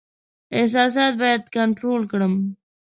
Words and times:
احساسات 0.57 1.13
باید 1.21 1.43
کنټرول 1.55 2.01
کړم. 2.11 2.33